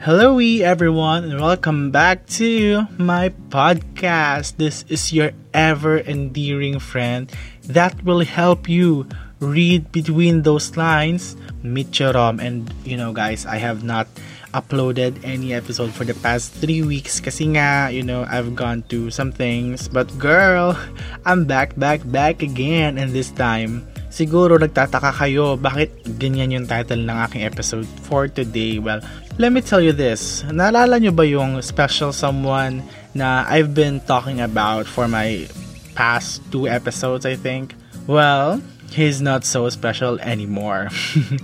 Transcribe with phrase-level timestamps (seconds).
[0.00, 4.56] Hello, everyone, and welcome back to my podcast.
[4.56, 7.32] This is your ever endearing friend
[7.64, 9.08] that will help you
[9.40, 12.40] read between those lines, Mitchorom.
[12.40, 14.06] And you know, guys, I have not
[14.54, 17.48] uploaded any episode for the past three weeks kasi
[17.92, 19.88] you know, I've gone to some things.
[19.88, 20.78] But girl,
[21.24, 22.98] I'm back, back, back again.
[22.98, 28.80] And this time, Siguro nagtataka kayo bakit ganyan yung title ng aking episode for today.
[28.80, 29.04] Well,
[29.36, 30.40] let me tell you this.
[30.48, 32.80] Naalala nyo ba yung special someone
[33.12, 35.44] na I've been talking about for my
[35.92, 37.76] past two episodes, I think?
[38.08, 40.88] Well, he's not so special anymore.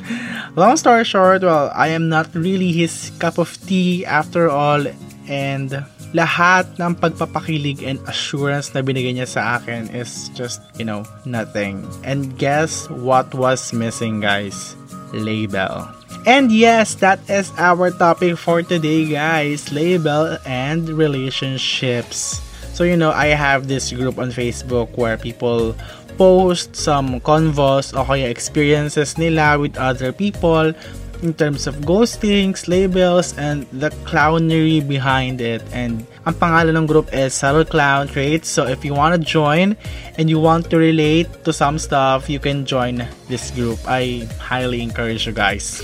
[0.56, 4.80] Long story short, well, I am not really his cup of tea after all
[5.28, 11.04] and lahat ng pagpapakilig and assurance na binigay niya sa akin is just, you know,
[11.24, 11.84] nothing.
[12.04, 14.76] And guess what was missing, guys?
[15.12, 15.88] Label.
[16.24, 19.72] And yes, that is our topic for today, guys.
[19.72, 22.40] Label and relationships.
[22.72, 25.76] So, you know, I have this group on Facebook where people
[26.16, 30.72] post some convos o kaya experiences nila with other people
[31.22, 35.62] in terms of ghostings, labels, and the clownery behind it.
[35.72, 38.50] And ang pangalan ng group is Subtle Clown Traits.
[38.50, 39.78] So if you want join
[40.18, 43.78] and you want to relate to some stuff, you can join this group.
[43.86, 45.80] I highly encourage you guys.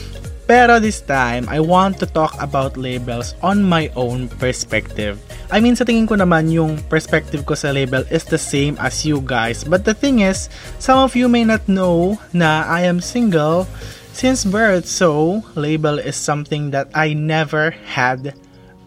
[0.49, 5.21] Pero this time, I want to talk about labels on my own perspective.
[5.53, 9.05] I mean, sa tingin ko naman, yung perspective ko sa label is the same as
[9.05, 9.61] you guys.
[9.61, 10.49] But the thing is,
[10.81, 13.69] some of you may not know na I am single
[14.19, 14.91] since birth.
[14.91, 18.35] So, label is something that I never had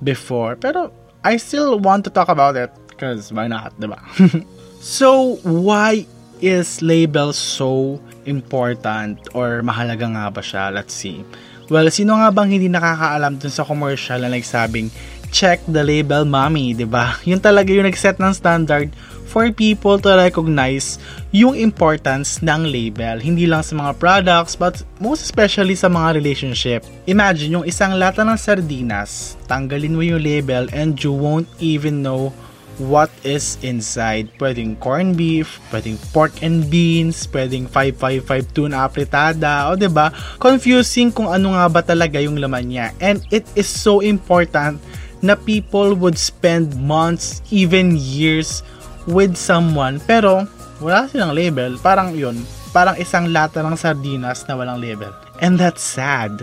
[0.04, 0.60] before.
[0.60, 0.92] Pero,
[1.24, 4.04] I still want to talk about it because why not, diba?
[4.84, 6.04] so, why
[6.44, 10.68] is label so important or mahalaga nga ba siya?
[10.68, 11.24] Let's see.
[11.72, 14.92] Well, sino nga bang hindi nakakaalam dun sa commercial na nagsabing,
[15.32, 17.16] check the label mommy, di ba?
[17.30, 18.92] Yun talaga yung nag-set ng standard
[19.32, 21.00] for people to recognize
[21.32, 23.24] yung importance ng label.
[23.24, 26.84] Hindi lang sa mga products, but most especially sa mga relationship.
[27.08, 32.36] Imagine yung isang lata ng sardinas, tanggalin mo yung label and you won't even know
[32.82, 34.28] what is inside.
[34.42, 40.08] Pwedeng corned beef, pwedeng pork and beans, pwedeng 5552 tuna apretada, o ba diba?
[40.42, 42.88] Confusing kung ano nga ba talaga yung laman niya.
[42.98, 44.82] And it is so important
[45.22, 48.66] na people would spend months, even years
[49.10, 50.46] with someone pero
[50.82, 51.78] wala silang label.
[51.80, 52.42] Parang yun,
[52.74, 55.14] parang isang lata ng sardinas na walang label.
[55.42, 56.42] And that's sad.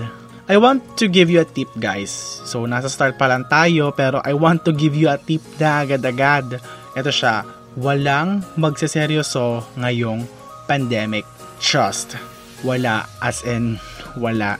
[0.49, 2.09] I want to give you a tip guys.
[2.49, 5.85] So nasa start pa lang tayo pero I want to give you a tip na
[5.85, 6.57] agad-agad.
[6.97, 7.45] Ito siya,
[7.77, 10.25] walang magseseryoso ngayong
[10.65, 11.29] pandemic.
[11.61, 12.17] Trust.
[12.65, 13.77] Wala as in
[14.17, 14.57] wala.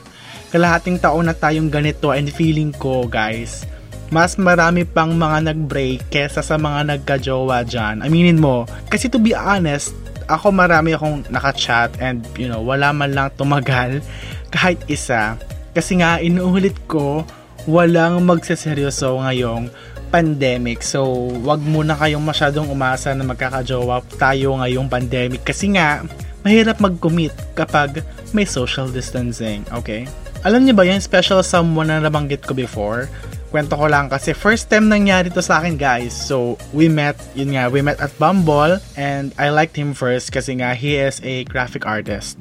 [0.53, 3.65] Kalahating taon na tayong ganito and feeling ko guys,
[4.09, 8.01] mas marami pang mga nag-break kesa sa mga nagka-jowa dyan.
[8.01, 8.65] Aminin mo.
[8.89, 9.93] Kasi to be honest,
[10.29, 14.01] ako marami akong naka-chat and you know, wala man lang tumagal
[14.53, 15.37] kahit isa.
[15.73, 17.21] Kasi nga, inuulit ko,
[17.69, 19.69] walang magseseryoso ngayong
[20.09, 20.81] pandemic.
[20.81, 25.45] So, wag muna kayong masyadong umasa na magkakajowa tayo ngayong pandemic.
[25.45, 26.01] Kasi nga,
[26.41, 28.01] mahirap mag-commit kapag
[28.33, 29.61] may social distancing.
[29.69, 30.09] Okay?
[30.41, 33.05] Alam niyo ba yung special someone na nabanggit ko before?
[33.49, 36.13] Kwento ko lang kasi first time nangyari to sa akin guys.
[36.13, 40.61] So, we met, yun nga, we met at Bumble and I liked him first kasi
[40.61, 42.37] nga he is a graphic artist.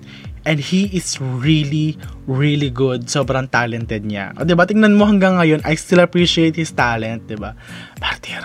[0.48, 3.12] And he is really, really good.
[3.12, 4.32] Sobrang talented niya.
[4.40, 4.64] O, diba?
[4.64, 7.52] Tingnan mo hanggang ngayon, I still appreciate his talent, diba?
[8.00, 8.44] Martyr.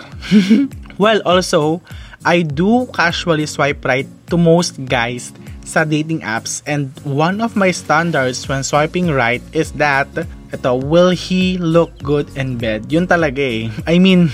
[1.00, 1.80] well, also,
[2.24, 5.32] I do casually swipe right to most guys
[5.64, 10.08] sa dating apps and one of my standards when swiping right is that
[10.54, 12.90] ito, will he look good in bed?
[12.90, 13.74] Yun talaga eh.
[13.86, 14.30] I mean,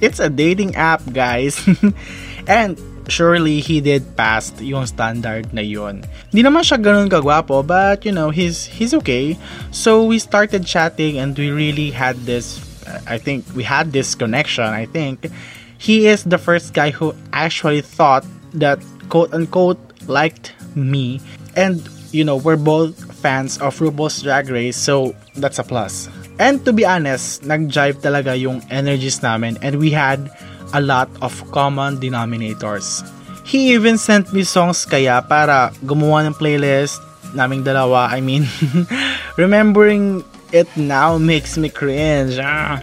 [0.00, 1.58] it's a dating app, guys.
[2.46, 2.78] and
[3.08, 6.02] surely he did pass yung standard na yun.
[6.30, 9.38] Hindi naman siya ganun kagwapo, but you know, he's he's okay.
[9.70, 12.62] So we started chatting and we really had this
[13.06, 15.30] I think we had this connection, I think.
[15.78, 18.24] He is the first guy who actually thought
[18.54, 21.20] that quote unquote liked me
[21.54, 21.82] and
[22.12, 26.06] you know, we're both fans of RuPaul's Drag Race, so that's a plus.
[26.38, 30.30] And to be honest, nag-jive talaga yung energies namin and we had
[30.70, 33.02] a lot of common denominators.
[33.42, 37.02] He even sent me songs kaya para gumawa ng playlist
[37.34, 38.14] naming dalawa.
[38.14, 38.46] I mean,
[39.42, 40.22] remembering
[40.54, 42.38] it now makes me cringe.
[42.38, 42.78] Ah.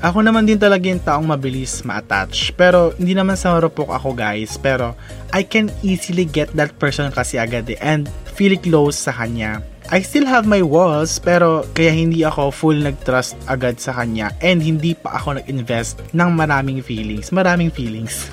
[0.00, 2.56] Ako naman din talaga yung taong mabilis ma-attach.
[2.56, 4.56] Pero hindi naman sa marupok ako guys.
[4.60, 4.96] Pero
[5.32, 7.80] I can easily get that person kasi agad eh.
[7.80, 9.62] And feel close sa kanya.
[9.92, 14.64] I still have my walls pero kaya hindi ako full nag-trust agad sa kanya and
[14.64, 17.30] hindi pa ako nag-invest ng maraming feelings.
[17.30, 18.26] Maraming feelings.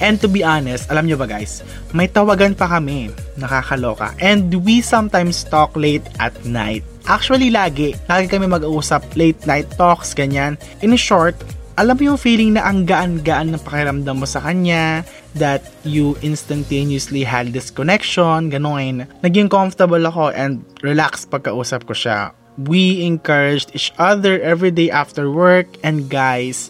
[0.00, 1.60] And to be honest, alam nyo ba guys,
[1.92, 4.16] may tawagan pa kami, nakakaloka.
[4.16, 6.84] And we sometimes talk late at night.
[7.04, 7.92] Actually, lagi.
[8.08, 10.56] Lagi kami mag-uusap late night talks, ganyan.
[10.80, 11.36] In short,
[11.80, 15.00] alam mo yung feeling na ang gaan-gaan ng pakiramdam mo sa kanya,
[15.32, 19.08] that you instantaneously had this connection, gano'n.
[19.24, 22.36] Naging comfortable ako and relaxed pagkausap ko siya.
[22.60, 26.68] We encouraged each other every day after work and guys,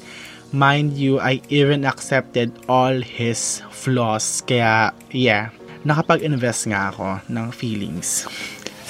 [0.51, 4.43] Mind you, I even accepted all his flaws.
[4.43, 5.55] Kaya, yeah,
[5.87, 8.27] nakapag-invest nga ako ng feelings.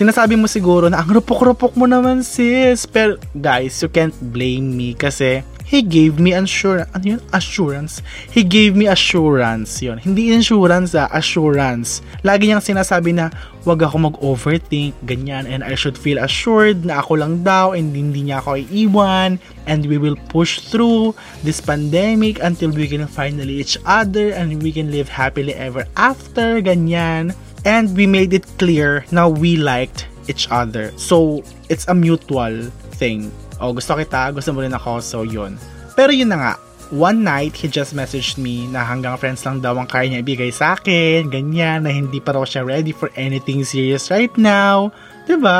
[0.00, 2.88] Sinasabi mo siguro na ang rupok-rupok mo naman sis.
[2.88, 6.90] Pero guys, you can't blame me kasi He gave me assurance.
[6.90, 7.22] Ano yun?
[7.30, 8.02] Assurance.
[8.26, 9.78] He gave me assurance.
[9.78, 10.02] Yun.
[10.02, 12.02] Hindi insurance ah, assurance.
[12.26, 13.30] Lagi niyang sinasabi na
[13.62, 18.26] wag ako mag-overthink, ganyan, and I should feel assured na ako lang daw and hindi
[18.26, 19.38] niya ako iiwan
[19.70, 21.14] and we will push through
[21.46, 26.58] this pandemic until we can finally each other and we can live happily ever after,
[26.58, 27.30] ganyan.
[27.62, 30.90] And we made it clear na we liked each other.
[30.98, 33.30] So, it's a mutual thing
[33.60, 35.54] oh, gusto kita, gusto mo rin ako, so yun.
[35.92, 36.52] Pero yun na nga,
[36.90, 40.50] one night, he just messaged me na hanggang friends lang daw ang kaya niya ibigay
[40.50, 44.90] sa akin, ganyan, na hindi pa raw siya ready for anything serious right now.
[44.90, 45.26] ba?
[45.28, 45.58] Diba?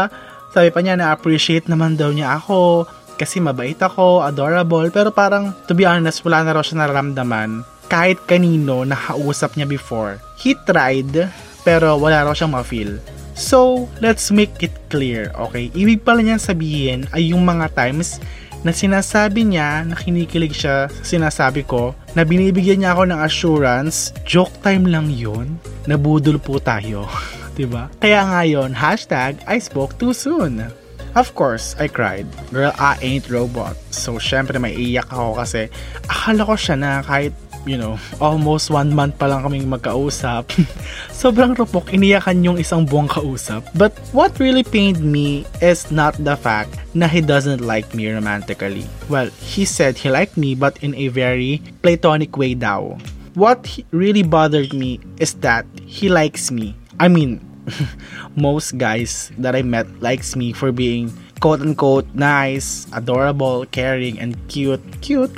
[0.50, 5.55] Sabi pa niya na appreciate naman daw niya ako, kasi mabait ako, adorable, pero parang,
[5.69, 10.23] to be honest, wala na raw siya nararamdaman kahit kanino na kausap niya before.
[10.38, 11.29] He tried,
[11.67, 13.03] pero wala raw siyang ma-feel.
[13.40, 15.72] So, let's make it clear, okay?
[15.72, 18.20] Ibig pala niyan sabihin ay yung mga times
[18.60, 24.12] na sinasabi niya na kinikilig siya sa sinasabi ko, na binibigyan niya ako ng assurance,
[24.28, 25.56] joke time lang yun,
[25.88, 27.08] nabudol po tayo.
[27.08, 27.56] ba?
[27.56, 27.84] diba?
[27.96, 30.60] Kaya ngayon, hashtag I spoke too soon.
[31.16, 32.28] Of course, I cried.
[32.52, 33.75] Girl, I ain't robot.
[33.88, 35.72] So, syempre may iyak ako kasi
[36.06, 37.34] akala ko siya na kahit
[37.66, 40.48] you know, almost one month pa lang kaming magkausap.
[41.20, 43.66] Sobrang rupok, iniyakan yung isang buwang kausap.
[43.76, 48.86] But what really pained me is not the fact na he doesn't like me romantically.
[49.08, 52.96] Well, he said he liked me but in a very platonic way daw.
[53.34, 56.74] What really bothered me is that he likes me.
[56.98, 57.40] I mean,
[58.36, 64.36] most guys that I met likes me for being quote unquote nice, adorable, caring, and
[64.48, 64.82] cute.
[65.00, 65.32] Cute?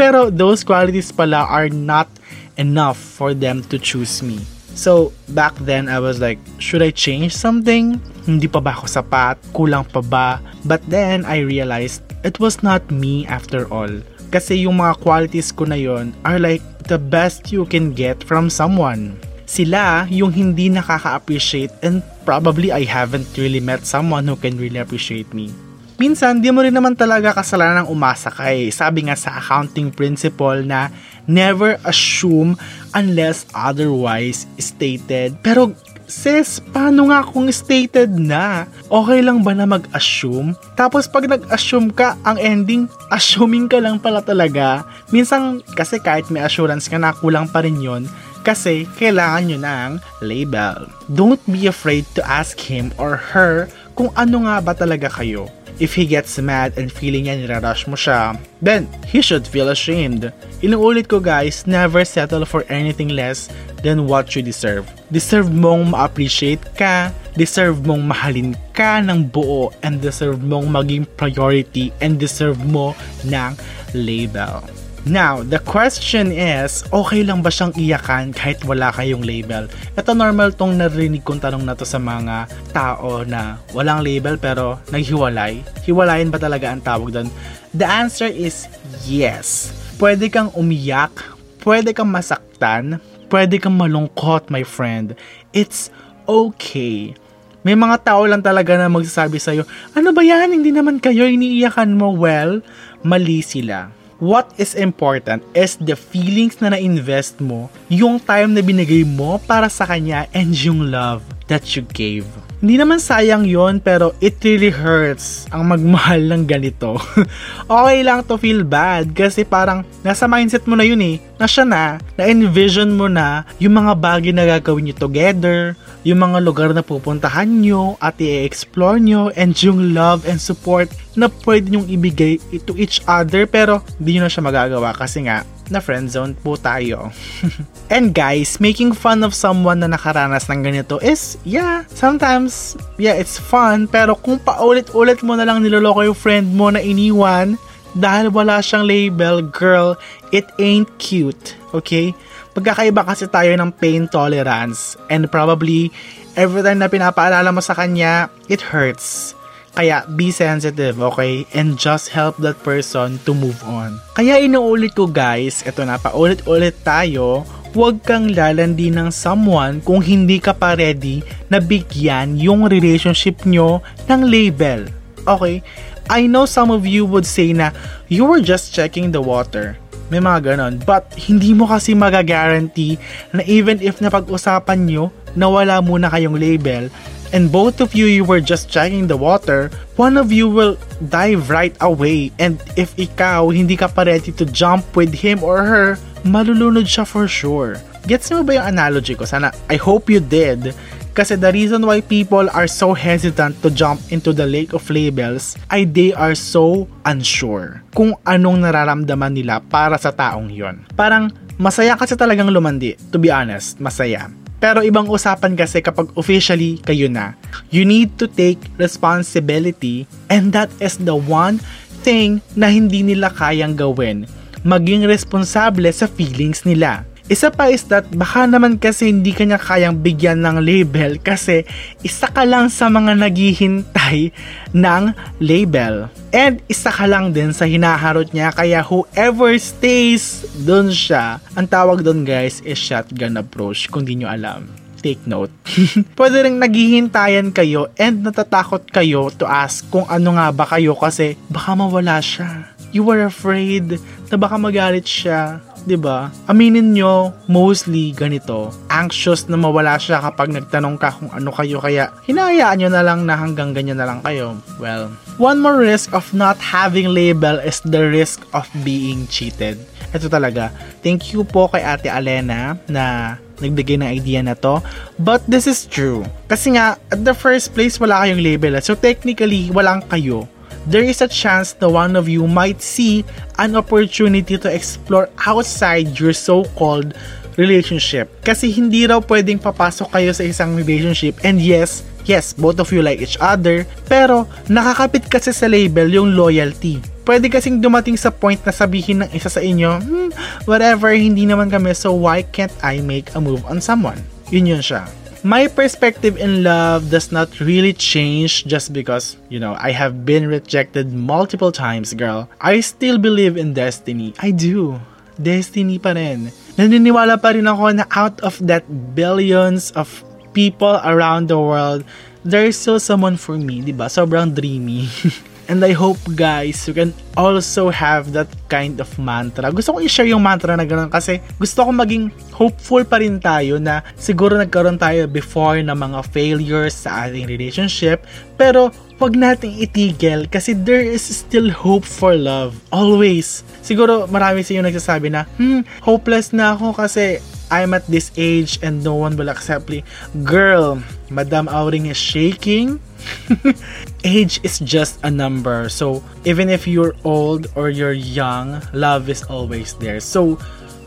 [0.00, 2.08] Pero those qualities pala are not
[2.56, 4.40] enough for them to choose me.
[4.72, 8.00] So, back then, I was like, should I change something?
[8.24, 9.36] Hindi pa ba ako sapat?
[9.52, 10.40] Kulang pa ba?
[10.64, 13.92] But then, I realized, it was not me after all.
[14.32, 18.48] Kasi yung mga qualities ko na yon are like the best you can get from
[18.48, 19.20] someone.
[19.44, 25.28] Sila yung hindi nakaka-appreciate and probably I haven't really met someone who can really appreciate
[25.36, 25.52] me.
[26.00, 28.72] Minsan, di mo rin naman talaga kasalanan ng umasa ka eh.
[28.72, 30.88] Sabi nga sa accounting principle na
[31.28, 32.56] never assume
[32.96, 35.36] unless otherwise stated.
[35.44, 35.76] Pero
[36.08, 38.64] sis, paano nga kung stated na?
[38.88, 40.56] Okay lang ba na mag-assume?
[40.72, 44.88] Tapos pag nag-assume ka, ang ending, assuming ka lang pala talaga.
[45.12, 48.08] Minsan, kasi kahit may assurance ka na, kulang pa rin yon
[48.40, 49.90] kasi kailangan nyo ng
[50.24, 50.88] label.
[51.12, 55.52] Don't be afraid to ask him or her kung ano nga ba talaga kayo.
[55.80, 60.28] If he gets mad and feeling niya nirarush mo siya, then he should feel ashamed.
[60.60, 63.48] Inuulit ko guys, never settle for anything less
[63.80, 64.84] than what you deserve.
[65.08, 71.88] Deserve mong ma-appreciate ka, deserve mong mahalin ka ng buo, and deserve mong maging priority,
[72.04, 72.92] and deserve mo
[73.24, 73.56] ng
[73.96, 74.60] label.
[75.08, 79.64] Now, the question is, okay lang ba siyang iyakan kahit wala kayong label?
[79.96, 82.44] Ito normal tong narinig kong tanong na to sa mga
[82.76, 85.64] tao na walang label pero naghiwalay.
[85.88, 87.32] Hiwalayin ba talaga ang tawag doon?
[87.72, 88.68] The answer is
[89.08, 89.72] yes.
[89.96, 91.16] Pwede kang umiyak,
[91.64, 93.00] pwede kang masaktan,
[93.32, 95.16] pwede kang malungkot, my friend.
[95.56, 95.88] It's
[96.28, 97.16] okay.
[97.64, 99.64] May mga tao lang talaga na magsasabi sa'yo,
[99.96, 102.12] ano ba yan, hindi naman kayo iniiyakan mo?
[102.12, 102.60] Well,
[103.00, 109.02] mali sila what is important is the feelings na na-invest mo, yung time na binigay
[109.02, 112.28] mo para sa kanya, and yung love that you gave.
[112.60, 117.00] Hindi naman sayang yon pero it really hurts ang magmahal ng ganito.
[117.72, 121.64] okay lang to feel bad kasi parang nasa mindset mo na yun eh, na siya
[121.64, 121.84] na,
[122.20, 125.72] na-envision mo na yung mga bagay na gagawin nyo together,
[126.04, 131.32] yung mga lugar na pupuntahan nyo at i-explore nyo, and yung love and support na
[131.48, 132.36] pwede nyong ibigay
[132.68, 136.58] to each other pero hindi nyo na siya magagawa kasi nga na friend zone po
[136.58, 137.14] tayo.
[137.94, 143.38] And guys, making fun of someone na nakaranas ng ganito is, yeah, sometimes, yeah, it's
[143.38, 143.86] fun.
[143.86, 147.54] Pero kung paulit-ulit mo na lang niloloko yung friend mo na iniwan,
[147.94, 149.98] dahil wala siyang label, girl,
[150.30, 151.58] it ain't cute.
[151.74, 152.14] Okay?
[152.50, 155.94] Pagkakaiba kasi tayo ng pain tolerance and probably
[156.34, 159.38] every time na pinapaalala mo sa kanya, it hurts.
[159.70, 161.46] Kaya be sensitive, okay?
[161.54, 164.02] And just help that person to move on.
[164.18, 170.02] Kaya inuulit ko guys, eto na pa ulit-ulit tayo, huwag kang lalandi ng someone kung
[170.02, 173.78] hindi ka pa ready na bigyan yung relationship nyo
[174.10, 174.90] ng label.
[175.22, 175.62] Okay?
[176.10, 177.70] I know some of you would say na
[178.10, 179.78] you were just checking the water.
[180.10, 180.82] May mga ganon.
[180.82, 182.98] But hindi mo kasi magagaranty
[183.30, 186.90] na even if napag-usapan nyo na wala muna kayong label,
[187.30, 190.74] and both of you you were just checking the water, one of you will
[191.08, 192.34] dive right away.
[192.42, 195.88] And if ikaw hindi ka pa ready to jump with him or her,
[196.26, 197.78] malulunod siya for sure.
[198.08, 199.28] Gets mo ba yung analogy ko?
[199.28, 200.74] Sana, I hope you did.
[201.20, 205.52] Kasi the reason why people are so hesitant to jump into the lake of labels
[205.68, 210.80] ay they are so unsure kung anong nararamdaman nila para sa taong yon.
[210.96, 211.28] Parang
[211.60, 214.32] masaya kasi talagang lumandi, to be honest, masaya.
[214.64, 217.36] Pero ibang usapan kasi kapag officially kayo na.
[217.68, 221.60] You need to take responsibility and that is the one
[222.00, 224.24] thing na hindi nila kayang gawin.
[224.64, 227.04] Maging responsable sa feelings nila.
[227.30, 231.62] Isa pa is that baka naman kasi hindi kanya kayang bigyan ng label kasi
[232.02, 234.34] isa ka lang sa mga naghihintay
[234.74, 235.02] ng
[235.38, 236.10] label.
[236.34, 242.02] And isa ka lang din sa hinaharot niya kaya whoever stays dun siya, ang tawag
[242.02, 244.66] dun guys is shotgun approach kung di nyo alam
[245.00, 245.54] take note.
[246.18, 251.40] Pwede rin naghihintayan kayo and natatakot kayo to ask kung ano nga ba kayo kasi
[251.48, 252.68] baka mawala siya.
[252.90, 256.32] You were afraid na baka magalit siya 'di ba?
[256.46, 258.72] Aminin nyo, mostly ganito.
[258.90, 263.24] Anxious na mawala siya kapag nagtanong ka kung ano kayo kaya hinayaan nyo na lang
[263.24, 264.56] na hanggang ganyan na lang kayo.
[264.80, 269.80] Well, one more risk of not having label is the risk of being cheated.
[270.10, 270.74] Ito talaga.
[271.06, 274.82] Thank you po kay Ate Alena na nagbigay ng idea na to.
[275.20, 276.24] But this is true.
[276.48, 278.74] Kasi nga, at the first place, wala kayong label.
[278.82, 280.48] So technically, walang kayo
[280.86, 283.24] there is a chance that one of you might see
[283.58, 287.12] an opportunity to explore outside your so-called
[287.60, 288.30] relationship.
[288.40, 293.04] Kasi hindi raw pwedeng papasok kayo sa isang relationship and yes, yes, both of you
[293.04, 297.02] like each other, pero nakakapit kasi sa label yung loyalty.
[297.28, 300.30] Pwede kasing dumating sa point na sabihin ng isa sa inyo, hmm,
[300.64, 304.18] whatever, hindi naman kami, so why can't I make a move on someone?
[304.50, 309.76] Yun yun siya my perspective in love does not really change just because, you know,
[309.78, 312.48] I have been rejected multiple times, girl.
[312.60, 314.34] I still believe in destiny.
[314.38, 315.00] I do.
[315.40, 316.52] Destiny pa rin.
[316.76, 318.84] Naniniwala pa rin ako na out of that
[319.16, 320.08] billions of
[320.52, 322.04] people around the world,
[322.44, 324.06] there is still someone for me, di ba?
[324.12, 325.08] Sobrang dreamy.
[325.70, 329.70] And I hope guys, you can also have that kind of mantra.
[329.70, 333.78] Gusto ko i-share yung mantra na gano'n kasi gusto ko maging hopeful pa rin tayo
[333.78, 338.26] na siguro nagkaroon tayo before na mga failures sa ating relationship
[338.58, 338.90] pero
[339.22, 342.74] wag nating itigil kasi there is still hope for love.
[342.90, 343.62] Always.
[343.86, 347.38] Siguro marami sa inyo nagsasabi na, hmm, hopeless na ako kasi
[347.70, 350.02] I'm at this age and no one will accept me.
[350.42, 350.98] Girl,
[351.30, 352.98] Madam Auring is shaking.
[354.26, 355.88] Age is just a number.
[355.88, 360.18] So, even if you're old or you're young, love is always there.
[360.18, 360.58] So,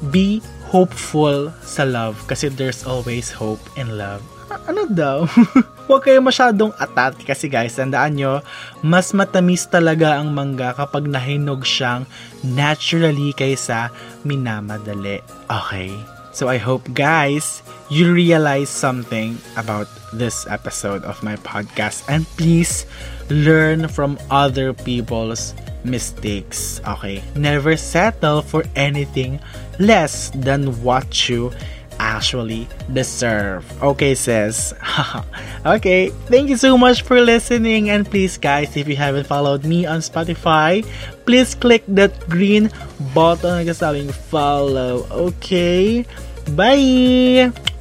[0.10, 0.39] be
[0.72, 4.24] hopeful sa love kasi there's always hope in love.
[4.65, 5.27] Ano daw?
[5.92, 8.39] Huwag kayo masyadong atat kasi guys, tandaan nyo,
[8.80, 12.08] mas matamis talaga ang mangga kapag nahinog siyang
[12.42, 13.92] naturally kaysa
[14.24, 15.20] minamadali.
[15.51, 15.92] Okay?
[16.34, 17.62] So I hope, guys,
[17.94, 19.86] you realize something about
[20.17, 22.86] this episode of my podcast and please
[23.29, 25.53] learn from other people's
[25.84, 26.82] mistakes.
[26.88, 27.24] Okay?
[27.36, 29.39] Never settle for anything
[29.79, 31.51] less than what you
[32.00, 33.65] actually deserve.
[33.82, 34.74] Okay, sis.
[35.65, 37.89] okay, thank you so much for listening.
[37.89, 40.86] And please, guys, if you haven't followed me on Spotify,
[41.25, 42.72] please click that green
[43.13, 45.05] button na kasabing follow.
[45.12, 46.05] Okay?
[46.55, 47.73] Bye!